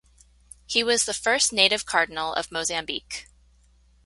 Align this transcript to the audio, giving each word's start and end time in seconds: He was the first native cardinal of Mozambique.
He 0.65 0.83
was 0.83 1.05
the 1.05 1.13
first 1.13 1.53
native 1.53 1.85
cardinal 1.85 2.33
of 2.33 2.51
Mozambique. 2.51 3.27